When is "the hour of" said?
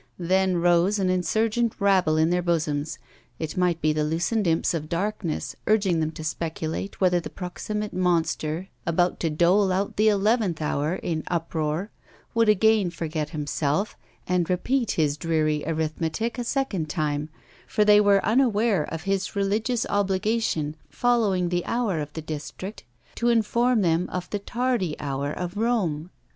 21.49-22.11